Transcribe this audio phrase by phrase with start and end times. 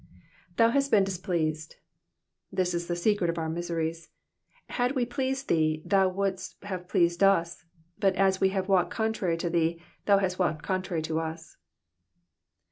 [0.57, 1.75] ^^Th&u hast 'been displeased,'*^
[2.51, 4.09] This is the secret of our miseries.
[4.69, 7.65] Had we pleased thee, thou wouldst have pleased us;
[7.99, 11.55] but as we have walked contrary to thee, thou hast walked contrary to us.